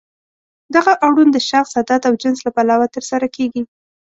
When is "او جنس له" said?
2.07-2.51